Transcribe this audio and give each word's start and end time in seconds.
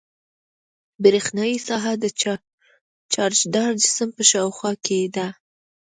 برېښنايي 1.03 1.57
ساحه 1.67 1.93
د 2.03 2.05
چارجداره 3.13 3.73
جسم 3.81 4.09
په 4.17 4.23
شاوخوا 4.31 4.71
کې 4.85 4.99
ده. 5.15 5.27